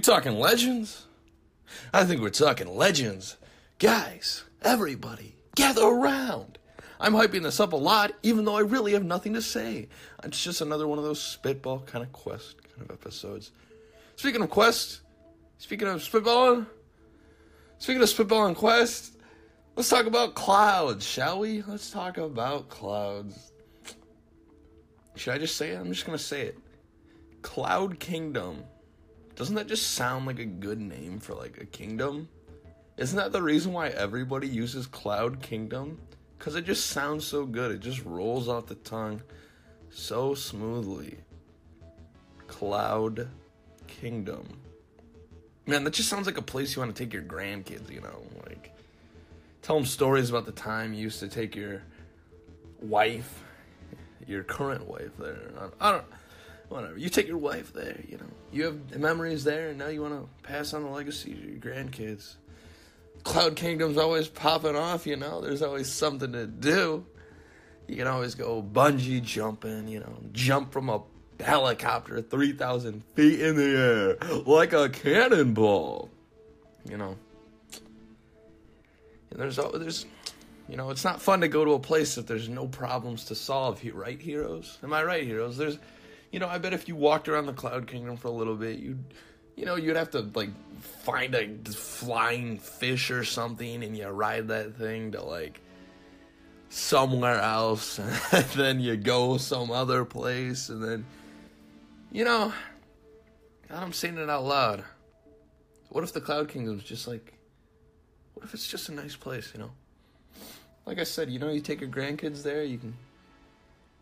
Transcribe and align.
Talking 0.00 0.38
legends? 0.38 1.06
I 1.92 2.04
think 2.04 2.22
we're 2.22 2.30
talking 2.30 2.74
legends. 2.74 3.36
Guys, 3.78 4.44
everybody, 4.62 5.36
gather 5.54 5.82
around. 5.82 6.58
I'm 6.98 7.12
hyping 7.12 7.42
this 7.42 7.60
up 7.60 7.74
a 7.74 7.76
lot, 7.76 8.12
even 8.22 8.44
though 8.44 8.56
I 8.56 8.60
really 8.60 8.92
have 8.94 9.04
nothing 9.04 9.34
to 9.34 9.42
say. 9.42 9.88
It's 10.24 10.42
just 10.42 10.62
another 10.62 10.88
one 10.88 10.98
of 10.98 11.04
those 11.04 11.20
spitball 11.20 11.80
kind 11.80 12.02
of 12.02 12.12
quest 12.12 12.56
kind 12.62 12.82
of 12.82 12.90
episodes. 12.90 13.52
Speaking 14.16 14.42
of 14.42 14.48
quest, 14.48 15.02
speaking 15.58 15.86
of 15.86 16.00
spitballing, 16.00 16.66
speaking 17.78 18.02
of 18.02 18.08
spitballing 18.08 18.56
quest, 18.56 19.16
let's 19.76 19.90
talk 19.90 20.06
about 20.06 20.34
clouds, 20.34 21.06
shall 21.06 21.40
we? 21.40 21.62
Let's 21.62 21.90
talk 21.90 22.16
about 22.16 22.70
clouds. 22.70 23.52
Should 25.14 25.34
I 25.34 25.38
just 25.38 25.56
say 25.56 25.70
it? 25.70 25.78
I'm 25.78 25.92
just 25.92 26.06
gonna 26.06 26.18
say 26.18 26.42
it. 26.42 26.58
Cloud 27.42 28.00
Kingdom. 28.00 28.64
Doesn't 29.40 29.54
that 29.54 29.68
just 29.68 29.92
sound 29.92 30.26
like 30.26 30.38
a 30.38 30.44
good 30.44 30.78
name 30.78 31.18
for 31.18 31.34
like 31.34 31.56
a 31.62 31.64
kingdom? 31.64 32.28
Isn't 32.98 33.16
that 33.16 33.32
the 33.32 33.40
reason 33.40 33.72
why 33.72 33.88
everybody 33.88 34.46
uses 34.46 34.86
Cloud 34.86 35.40
Kingdom? 35.40 35.98
Because 36.38 36.56
it 36.56 36.66
just 36.66 36.88
sounds 36.88 37.26
so 37.26 37.46
good. 37.46 37.70
It 37.70 37.80
just 37.80 38.04
rolls 38.04 38.48
off 38.48 38.66
the 38.66 38.74
tongue 38.74 39.22
so 39.88 40.34
smoothly. 40.34 41.16
Cloud 42.48 43.30
Kingdom. 43.86 44.46
Man, 45.64 45.84
that 45.84 45.94
just 45.94 46.10
sounds 46.10 46.26
like 46.26 46.36
a 46.36 46.42
place 46.42 46.76
you 46.76 46.82
want 46.82 46.94
to 46.94 47.02
take 47.02 47.14
your 47.14 47.22
grandkids, 47.22 47.90
you 47.90 48.02
know? 48.02 48.22
Like, 48.46 48.76
tell 49.62 49.76
them 49.76 49.86
stories 49.86 50.28
about 50.28 50.44
the 50.44 50.52
time 50.52 50.92
you 50.92 51.00
used 51.00 51.18
to 51.20 51.28
take 51.28 51.56
your 51.56 51.80
wife, 52.82 53.42
your 54.26 54.42
current 54.42 54.86
wife 54.86 55.16
there. 55.18 55.50
I 55.80 55.92
don't, 55.92 56.04
whatever. 56.70 56.96
You 56.96 57.08
take 57.08 57.28
your 57.28 57.38
wife 57.38 57.72
there, 57.72 58.00
you 58.08 58.16
know. 58.16 58.30
You 58.52 58.64
have 58.64 58.98
memories 58.98 59.44
there, 59.44 59.68
and 59.68 59.78
now 59.78 59.88
you 59.88 60.02
want 60.02 60.14
to 60.14 60.48
pass 60.48 60.72
on 60.72 60.84
the 60.84 60.88
legacy 60.88 61.34
to 61.34 61.40
your 61.40 61.58
grandkids. 61.58 62.36
Cloud 63.24 63.56
Kingdom's 63.56 63.98
always 63.98 64.28
popping 64.28 64.76
off, 64.76 65.06
you 65.06 65.16
know. 65.16 65.40
There's 65.40 65.62
always 65.62 65.92
something 65.92 66.32
to 66.32 66.46
do. 66.46 67.04
You 67.86 67.96
can 67.96 68.06
always 68.06 68.34
go 68.34 68.62
bungee 68.62 69.22
jumping, 69.22 69.88
you 69.88 70.00
know, 70.00 70.16
jump 70.32 70.72
from 70.72 70.88
a 70.88 71.02
helicopter 71.40 72.22
3,000 72.22 73.02
feet 73.14 73.40
in 73.40 73.56
the 73.56 74.16
air 74.22 74.42
like 74.46 74.72
a 74.72 74.88
cannonball, 74.88 76.08
you 76.88 76.96
know. 76.96 77.16
And 79.30 79.40
there's, 79.40 79.56
there's, 79.56 80.06
you 80.68 80.76
know, 80.76 80.90
it's 80.90 81.04
not 81.04 81.20
fun 81.20 81.40
to 81.40 81.48
go 81.48 81.64
to 81.64 81.72
a 81.72 81.80
place 81.80 82.16
if 82.16 82.26
there's 82.26 82.48
no 82.48 82.68
problems 82.68 83.24
to 83.26 83.34
solve, 83.34 83.84
right, 83.92 84.20
heroes? 84.20 84.78
Am 84.82 84.92
I 84.92 85.02
right, 85.02 85.24
heroes? 85.24 85.56
There's, 85.56 85.78
you 86.30 86.38
know, 86.38 86.48
I 86.48 86.58
bet 86.58 86.72
if 86.72 86.88
you 86.88 86.96
walked 86.96 87.28
around 87.28 87.46
the 87.46 87.52
Cloud 87.52 87.86
Kingdom 87.86 88.16
for 88.16 88.28
a 88.28 88.32
little 88.32 88.56
bit, 88.56 88.78
you'd 88.78 89.04
you 89.56 89.66
know, 89.66 89.76
you'd 89.76 89.96
have 89.96 90.10
to 90.12 90.20
like 90.34 90.50
find 90.80 91.34
a 91.34 91.48
flying 91.70 92.58
fish 92.58 93.10
or 93.10 93.24
something 93.24 93.84
and 93.84 93.94
you 93.94 94.06
ride 94.08 94.48
that 94.48 94.76
thing 94.76 95.12
to 95.12 95.22
like 95.22 95.60
somewhere 96.70 97.38
else 97.40 97.98
and 98.32 98.44
then 98.56 98.80
you 98.80 98.96
go 98.96 99.36
some 99.36 99.70
other 99.70 100.04
place 100.04 100.68
and 100.68 100.82
then 100.82 101.04
you 102.12 102.24
know 102.24 102.52
I'm 103.68 103.92
saying 103.92 104.18
it 104.18 104.30
out 104.30 104.44
loud. 104.44 104.84
What 105.90 106.04
if 106.04 106.12
the 106.12 106.20
Cloud 106.20 106.48
Kingdom's 106.48 106.82
just 106.82 107.06
like 107.06 107.34
what 108.34 108.44
if 108.44 108.54
it's 108.54 108.66
just 108.66 108.88
a 108.88 108.92
nice 108.92 109.16
place, 109.16 109.50
you 109.52 109.60
know? 109.60 109.72
Like 110.86 110.98
I 110.98 111.04
said, 111.04 111.30
you 111.30 111.38
know, 111.38 111.50
you 111.50 111.60
take 111.60 111.80
your 111.80 111.90
grandkids 111.90 112.42
there, 112.42 112.64
you 112.64 112.78
can 112.78 112.94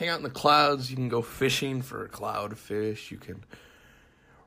hang 0.00 0.08
out 0.08 0.16
in 0.16 0.22
the 0.22 0.30
clouds, 0.30 0.90
you 0.90 0.96
can 0.96 1.10
go 1.10 1.20
fishing 1.20 1.82
for 1.82 2.08
cloud 2.08 2.56
fish, 2.56 3.10
you 3.10 3.18
can 3.18 3.44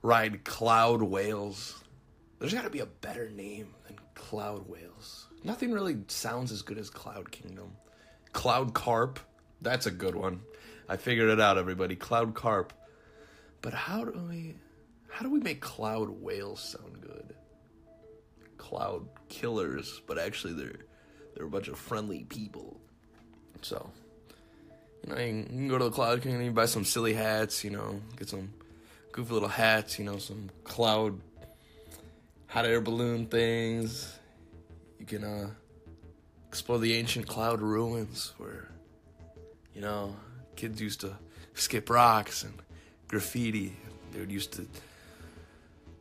ride 0.01 0.43
cloud 0.43 1.03
whales. 1.03 1.83
There's 2.39 2.55
got 2.55 2.63
to 2.63 2.71
be 2.71 2.79
a 2.79 2.87
better 2.87 3.29
name 3.29 3.75
than 3.85 3.99
cloud 4.15 4.67
whales. 4.67 5.27
Nothing 5.43 5.71
really 5.71 5.97
sounds 6.07 6.51
as 6.51 6.63
good 6.63 6.79
as 6.79 6.89
Cloud 6.89 7.31
Kingdom. 7.31 7.73
Cloud 8.31 8.73
Carp, 8.73 9.19
that's 9.61 9.85
a 9.85 9.91
good 9.91 10.15
one. 10.15 10.41
I 10.89 10.97
figured 10.97 11.29
it 11.29 11.39
out, 11.39 11.59
everybody. 11.59 11.95
Cloud 11.95 12.33
Carp. 12.33 12.73
But 13.61 13.73
how 13.73 14.03
do 14.03 14.19
we 14.27 14.55
how 15.07 15.23
do 15.23 15.29
we 15.29 15.39
make 15.39 15.61
cloud 15.61 16.09
whales 16.09 16.61
sound 16.61 16.99
good? 16.99 17.35
Cloud 18.57 19.07
killers, 19.29 20.01
but 20.07 20.17
actually 20.17 20.53
they're 20.53 20.85
they're 21.35 21.45
a 21.45 21.49
bunch 21.49 21.67
of 21.67 21.77
friendly 21.77 22.23
people. 22.23 22.81
So, 23.61 23.91
you 25.05 25.13
know, 25.13 25.19
you 25.19 25.43
can 25.43 25.67
go 25.67 25.77
to 25.77 25.85
the 25.85 25.91
Cloud 25.91 26.21
Kingdom, 26.21 26.41
you 26.41 26.51
buy 26.51 26.65
some 26.65 26.85
silly 26.85 27.13
hats, 27.13 27.63
you 27.63 27.69
know, 27.69 28.01
get 28.17 28.29
some 28.29 28.53
goofy 29.11 29.33
little 29.33 29.49
hats, 29.49 29.99
you 29.99 30.05
know, 30.05 30.17
some 30.17 30.49
cloud 30.63 31.19
hot 32.47 32.65
air 32.65 32.81
balloon 32.81 33.25
things. 33.25 34.17
You 34.99 35.05
can 35.05 35.23
uh, 35.23 35.49
explore 36.47 36.79
the 36.79 36.93
ancient 36.93 37.27
cloud 37.27 37.61
ruins 37.61 38.33
where, 38.37 38.69
you 39.75 39.81
know, 39.81 40.15
kids 40.55 40.81
used 40.81 41.01
to 41.01 41.17
skip 41.53 41.89
rocks 41.89 42.43
and 42.43 42.53
graffiti. 43.07 43.75
They 44.11 44.19
would 44.19 44.31
used 44.31 44.53
to 44.53 44.67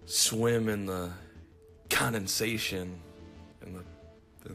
swim 0.06 0.68
in 0.68 0.86
the 0.86 1.10
condensation 1.90 3.00
and 3.62 3.76
the, 3.76 4.48
the 4.48 4.54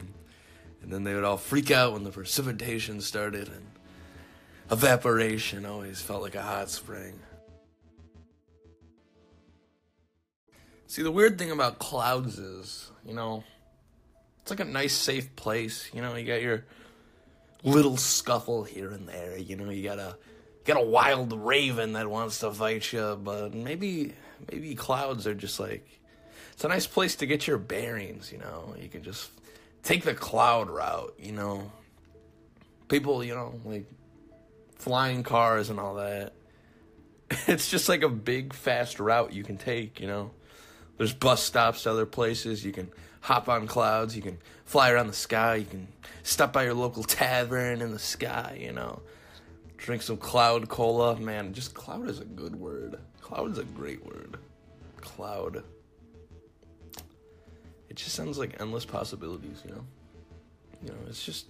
and 0.82 0.92
then 0.92 1.04
they 1.04 1.14
would 1.14 1.24
all 1.24 1.36
freak 1.36 1.70
out 1.70 1.92
when 1.92 2.04
the 2.04 2.10
precipitation 2.10 3.00
started 3.00 3.48
and 3.48 3.66
evaporation 4.70 5.64
always 5.66 6.00
felt 6.00 6.22
like 6.22 6.34
a 6.34 6.42
hot 6.42 6.70
spring. 6.70 7.18
See, 10.86 11.02
the 11.02 11.10
weird 11.10 11.38
thing 11.38 11.50
about 11.50 11.78
clouds 11.78 12.38
is, 12.38 12.90
you 13.04 13.14
know, 13.14 13.44
it's 14.40 14.50
like 14.50 14.60
a 14.60 14.64
nice, 14.64 14.94
safe 14.94 15.36
place. 15.36 15.90
You 15.92 16.00
know, 16.00 16.14
you 16.16 16.26
got 16.26 16.40
your 16.40 16.64
little 17.62 17.96
scuffle 17.96 18.64
here 18.64 18.90
and 18.90 19.06
there. 19.06 19.36
You 19.36 19.56
know, 19.56 19.68
you 19.70 19.82
got 19.82 19.98
a 19.98 20.16
got 20.64 20.78
a 20.78 20.84
wild 20.84 21.32
raven 21.32 21.92
that 21.92 22.08
wants 22.08 22.38
to 22.40 22.52
fight 22.52 22.90
you, 22.92 23.18
but 23.22 23.52
maybe 23.52 24.14
maybe 24.50 24.74
clouds 24.74 25.26
are 25.26 25.34
just 25.34 25.60
like 25.60 25.86
it's 26.52 26.64
a 26.64 26.68
nice 26.68 26.86
place 26.86 27.16
to 27.16 27.26
get 27.26 27.46
your 27.46 27.58
bearings. 27.58 28.32
You 28.32 28.38
know, 28.38 28.74
you 28.80 28.88
can 28.88 29.02
just 29.02 29.30
take 29.82 30.04
the 30.04 30.14
cloud 30.14 30.70
route. 30.70 31.14
You 31.18 31.32
know, 31.32 31.70
people, 32.88 33.22
you 33.22 33.34
know, 33.34 33.60
like 33.64 33.86
flying 34.78 35.22
cars 35.22 35.70
and 35.70 35.78
all 35.78 35.94
that. 35.94 36.32
It's 37.46 37.70
just 37.70 37.90
like 37.90 38.02
a 38.02 38.08
big, 38.08 38.54
fast 38.54 38.98
route 38.98 39.34
you 39.34 39.44
can 39.44 39.58
take. 39.58 40.00
You 40.00 40.06
know 40.06 40.30
there's 40.98 41.14
bus 41.14 41.42
stops 41.42 41.84
to 41.84 41.90
other 41.90 42.06
places. 42.06 42.64
You 42.64 42.72
can 42.72 42.90
hop 43.20 43.48
on 43.48 43.66
clouds. 43.66 44.14
You 44.14 44.22
can 44.22 44.38
fly 44.64 44.90
around 44.90 45.06
the 45.06 45.14
sky. 45.14 45.56
You 45.56 45.64
can 45.64 45.88
stop 46.24 46.52
by 46.52 46.64
your 46.64 46.74
local 46.74 47.04
tavern 47.04 47.80
in 47.80 47.92
the 47.92 47.98
sky, 47.98 48.58
you 48.60 48.72
know. 48.72 49.00
Drink 49.76 50.02
some 50.02 50.16
cloud 50.16 50.68
cola. 50.68 51.18
Man, 51.18 51.54
just 51.54 51.72
cloud 51.72 52.08
is 52.08 52.20
a 52.20 52.24
good 52.24 52.56
word. 52.56 52.98
Cloud 53.20 53.52
is 53.52 53.58
a 53.58 53.64
great 53.64 54.04
word. 54.04 54.36
Cloud. 55.00 55.62
It 57.88 57.96
just 57.96 58.14
sounds 58.14 58.38
like 58.38 58.60
endless 58.60 58.84
possibilities, 58.84 59.62
you 59.64 59.70
know? 59.70 59.84
You 60.82 60.88
know, 60.90 60.98
it's 61.06 61.24
just 61.24 61.46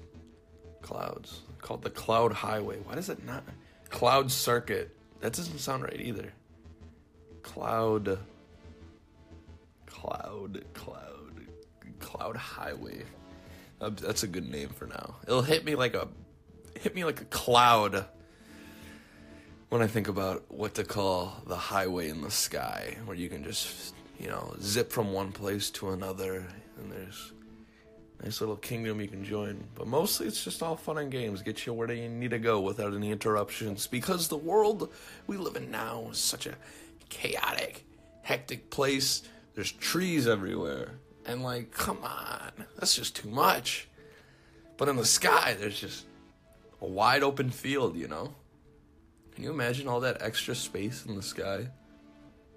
clouds. 0.82 1.42
Called 1.60 1.82
the 1.82 1.90
Cloud 1.90 2.32
Highway. 2.32 2.78
Why 2.84 2.94
does 2.94 3.08
it 3.08 3.24
not? 3.24 3.44
Cloud 3.90 4.30
Circuit. 4.30 4.96
That 5.20 5.32
doesn't 5.32 5.58
sound 5.58 5.82
right 5.82 6.00
either. 6.00 6.32
Cloud 7.42 8.18
Cloud, 10.00 10.64
Cloud, 10.74 11.46
Cloud 11.98 12.36
Highway. 12.36 13.02
Uh, 13.80 13.90
that's 13.90 14.22
a 14.22 14.28
good 14.28 14.48
name 14.48 14.68
for 14.68 14.86
now. 14.86 15.16
It'll 15.24 15.42
hit 15.42 15.64
me 15.64 15.74
like 15.74 15.94
a 15.94 16.08
hit 16.78 16.94
me 16.94 17.04
like 17.04 17.20
a 17.20 17.24
cloud 17.24 18.06
when 19.70 19.82
I 19.82 19.88
think 19.88 20.06
about 20.06 20.44
what 20.48 20.74
to 20.74 20.84
call 20.84 21.42
the 21.46 21.56
highway 21.56 22.08
in 22.10 22.22
the 22.22 22.31
sky, 22.31 22.96
where 23.06 23.16
you 23.16 23.28
can 23.28 23.42
just 23.42 23.94
you 24.20 24.28
know 24.28 24.54
zip 24.60 24.92
from 24.92 25.12
one 25.12 25.32
place 25.32 25.70
to 25.72 25.90
another, 25.90 26.46
and 26.78 26.92
there's 26.92 27.32
nice 28.23 28.41
little 28.41 28.56
kingdom 28.56 29.00
you 29.00 29.09
can 29.09 29.25
join. 29.25 29.65
But 29.75 29.87
mostly 29.87 30.26
it's 30.26 30.43
just 30.43 30.62
all 30.62 30.76
fun 30.76 30.99
and 30.99 31.11
games, 31.11 31.43
get 31.43 31.67
you 31.67 31.73
where 31.73 31.93
you 31.93 32.09
need 32.09 32.31
to 32.31 32.38
go 32.38 32.61
without 32.61 32.94
any 32.94 33.11
interruptions, 33.11 33.87
because 33.87 34.29
the 34.29 34.37
world 34.37 34.93
we 35.26 35.37
live 35.37 35.56
in 35.56 35.70
now 35.70 36.09
is 36.11 36.19
such 36.19 36.47
a 36.47 36.55
chaotic, 37.09 37.85
hectic 38.23 38.70
place 38.70 39.23
there's 39.59 39.73
trees 39.73 40.29
everywhere. 40.29 41.00
And 41.26 41.43
like, 41.43 41.73
come 41.73 41.99
on, 42.05 42.53
that's 42.79 42.94
just 42.94 43.17
too 43.17 43.29
much. 43.29 43.88
But 44.76 44.88
in 44.88 44.94
the 44.94 45.05
sky, 45.05 45.56
there's 45.59 45.81
just 45.81 46.05
a 46.81 46.87
wide 46.87 47.25
open 47.25 47.50
field, 47.50 47.97
you 47.97 48.06
know? 48.06 48.32
Can 49.35 49.43
you 49.43 49.50
imagine 49.50 49.88
all 49.88 49.99
that 49.99 50.23
extra 50.23 50.55
space 50.55 51.06
in 51.06 51.17
the 51.17 51.25
sky? 51.25 51.70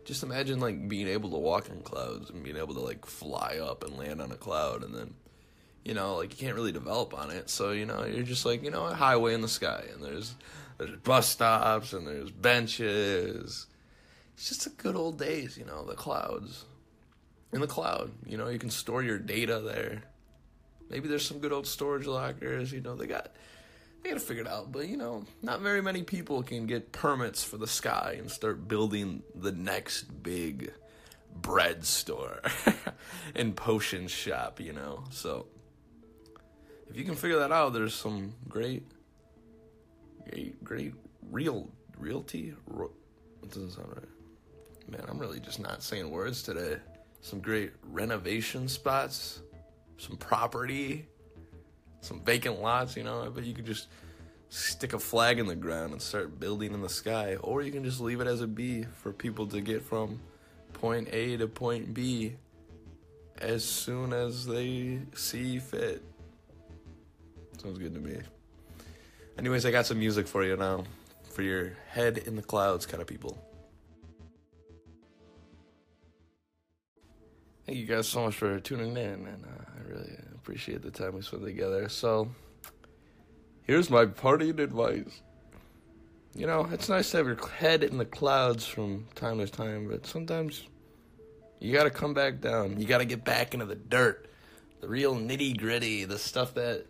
Just 0.06 0.22
imagine 0.22 0.60
like 0.60 0.88
being 0.88 1.08
able 1.08 1.31
to 1.31 1.38
walk 1.38 1.69
in 1.69 1.81
clouds 1.81 2.30
and 2.30 2.44
being 2.44 2.58
able 2.58 2.75
to 2.75 2.81
like 2.81 3.04
fly 3.08 3.58
up 3.60 3.84
and 3.84 3.98
land 3.98 4.22
on 4.22 4.31
a 4.31 4.38
cloud 4.38 4.84
and 4.84 4.94
then 4.94 5.16
you 5.83 5.94
know, 5.94 6.16
like 6.16 6.31
you 6.31 6.38
can't 6.45 6.56
really 6.56 6.72
develop 6.72 7.13
on 7.13 7.31
it. 7.31 7.50
So, 7.50 7.72
you 7.72 7.86
know, 7.86 8.06
you're 8.06 8.24
just 8.24 8.45
like, 8.45 8.63
you 8.63 8.72
know, 8.72 8.86
a 8.86 8.94
highway 8.94 9.33
in 9.33 9.42
the 9.42 9.48
sky 9.48 9.83
and 9.94 10.04
there's 10.04 10.36
there's 10.78 10.95
bus 10.98 11.28
stops 11.28 11.94
and 11.94 12.07
there's 12.07 12.31
benches. 12.31 13.68
It's 14.33 14.50
just 14.50 14.63
the 14.63 14.69
good 14.72 14.95
old 14.95 15.19
days, 15.19 15.57
you 15.57 15.66
know, 15.66 15.86
the 15.86 15.94
clouds 15.94 16.66
in 17.51 17.62
the 17.62 17.68
cloud. 17.68 18.12
You 18.25 18.38
know, 18.38 18.48
you 18.48 18.60
can 18.60 18.69
store 18.69 19.04
your 19.04 19.19
data 19.19 19.60
there. 19.60 20.04
Maybe 20.89 21.07
there's 21.07 21.25
some 21.25 21.39
good 21.39 21.51
old 21.51 21.68
storage 21.68 22.06
lockers. 22.06 22.72
You 22.72 22.81
know, 22.81 22.95
they 22.95 23.07
got 23.07 23.31
they 24.01 24.10
got 24.10 24.19
to 24.19 24.25
figure 24.25 24.44
it 24.44 24.50
out. 24.50 24.72
But 24.72 24.88
you 24.88 24.98
know, 24.98 25.25
not 25.42 25.62
very 25.62 25.81
many 25.81 26.04
people 26.04 26.44
can 26.44 26.66
get 26.66 26.92
permits 26.92 27.44
for 27.44 27.57
the 27.57 27.68
sky 27.68 28.16
and 28.18 28.30
start 28.30 28.68
building 28.68 29.24
the 29.36 29.51
next 29.51 30.04
big 30.24 30.74
bread 31.34 31.86
store 31.86 32.42
and 33.36 33.56
potion 33.56 34.07
shop. 34.07 34.60
You 34.60 34.74
know, 34.74 35.04
so 35.12 35.48
if 36.91 36.97
you 36.97 37.05
can 37.05 37.15
figure 37.15 37.39
that 37.39 37.53
out, 37.53 37.71
there's 37.71 37.95
some 37.95 38.33
great, 38.49 38.83
great, 40.29 40.61
great 40.61 40.93
real 41.31 41.69
realty. 41.97 42.53
It 43.41 43.49
doesn't 43.49 43.71
sound 43.71 43.88
right. 43.95 44.89
Man, 44.89 45.05
I'm 45.07 45.17
really 45.17 45.39
just 45.39 45.61
not 45.61 45.81
saying 45.81 46.09
words 46.09 46.43
today. 46.43 46.77
Some 47.21 47.39
great 47.39 47.71
renovation 47.83 48.67
spots, 48.67 49.39
some 49.97 50.17
property, 50.17 51.07
some 52.01 52.19
vacant 52.21 52.61
lots, 52.61 52.97
you 52.97 53.03
know. 53.03 53.21
I 53.21 53.29
bet 53.29 53.45
you 53.45 53.53
could 53.53 53.65
just 53.65 53.88
stick 54.49 54.91
a 54.91 54.99
flag 54.99 55.39
in 55.39 55.45
the 55.45 55.55
ground 55.55 55.93
and 55.93 56.01
start 56.01 56.41
building 56.41 56.73
in 56.73 56.81
the 56.81 56.89
sky. 56.89 57.38
Or 57.38 57.61
you 57.61 57.71
can 57.71 57.85
just 57.85 58.01
leave 58.01 58.19
it 58.19 58.27
as 58.27 58.41
a 58.41 58.47
B 58.47 58.85
for 58.95 59.13
people 59.13 59.47
to 59.47 59.61
get 59.61 59.81
from 59.81 60.19
point 60.73 61.07
A 61.13 61.38
to 61.38 61.47
point 61.47 61.93
B 61.93 62.35
as 63.38 63.63
soon 63.63 64.11
as 64.11 64.45
they 64.45 64.99
see 65.15 65.57
fit. 65.57 66.03
Sounds 67.62 67.78
good 67.78 67.94
to 67.94 68.00
me. 68.00 68.18
Anyways, 69.38 69.68
I 69.68 69.72
got 69.72 69.86
some 69.86 70.00
music 70.00 70.28
for 70.28 70.44
you 70.44 70.58
now. 70.58 70.84
For 71.31 71.44
your 71.44 71.74
head 71.90 72.18
in 72.18 72.36
the 72.36 72.42
clouds 72.42 72.88
kind 72.88 73.02
of 73.02 73.08
people. 73.08 73.38
Thank 77.68 77.78
you 77.78 77.86
guys 77.86 78.08
so 78.08 78.25
much 78.25 78.34
for 78.34 78.60
tuning 78.60 78.98
in, 78.98 79.28
and 79.28 79.46
uh, 79.46 79.63
I 79.78 79.88
really 79.88 80.12
appreciate 80.34 80.81
the 80.81 80.90
time 80.90 81.13
we 81.13 81.22
spent 81.22 81.44
together. 81.44 81.88
So, 81.88 82.31
here's 83.62 83.92
my 83.92 84.08
parting 84.08 84.60
advice. 84.60 85.22
You 86.34 86.48
know, 86.48 86.68
it's 86.72 86.90
nice 86.90 87.12
to 87.12 87.18
have 87.18 87.28
your 87.28 87.48
head 87.48 87.84
in 87.84 88.00
the 88.00 88.06
clouds 88.06 88.66
from 88.66 89.06
time 89.13 89.38
to 89.38 89.46
time, 89.46 89.88
but 89.88 90.08
sometimes 90.08 90.63
you 91.60 91.72
gotta 91.72 91.92
come 91.92 92.16
back 92.16 92.42
down. 92.42 92.80
You 92.80 92.88
gotta 92.88 93.06
get 93.06 93.24
back 93.24 93.54
into 93.54 93.68
the 93.68 93.75
dirt, 93.75 94.31
the 94.80 94.88
real 94.88 95.13
nitty 95.16 95.58
gritty, 95.58 96.06
the 96.06 96.18
stuff 96.18 96.56
that, 96.56 96.88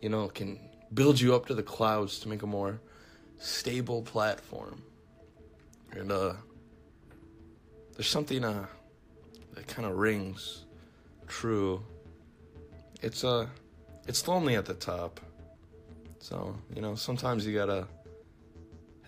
you 0.00 0.08
know, 0.08 0.28
can 0.28 0.58
build 0.92 1.20
you 1.20 1.34
up 1.34 1.46
to 1.46 1.54
the 1.54 1.62
clouds 1.62 2.18
to 2.20 2.28
make 2.28 2.42
a 2.42 2.46
more 2.46 2.80
stable 3.38 4.02
platform. 4.02 4.82
And, 5.92 6.10
uh, 6.10 6.34
there's 7.94 8.08
something, 8.08 8.44
uh, 8.44 8.66
that 9.54 9.66
kind 9.66 9.86
of 9.86 9.96
rings 9.96 10.64
true. 11.28 11.82
It's 13.02 13.24
uh 13.24 13.46
it's 14.06 14.26
lonely 14.26 14.56
at 14.56 14.66
the 14.66 14.74
top. 14.74 15.20
So, 16.18 16.56
you 16.74 16.82
know, 16.82 16.94
sometimes 16.94 17.46
you 17.46 17.54
gotta 17.54 17.86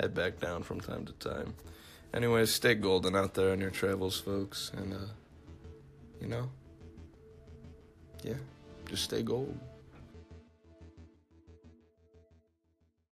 head 0.00 0.14
back 0.14 0.40
down 0.40 0.62
from 0.62 0.80
time 0.80 1.04
to 1.06 1.12
time. 1.14 1.54
Anyways, 2.14 2.54
stay 2.54 2.74
golden 2.74 3.16
out 3.16 3.34
there 3.34 3.52
on 3.52 3.60
your 3.60 3.70
travels, 3.70 4.20
folks, 4.20 4.70
and 4.76 4.94
uh 4.94 5.08
you 6.20 6.28
know, 6.28 6.48
yeah, 8.22 8.34
just 8.86 9.04
stay 9.04 9.22
gold. 9.22 9.58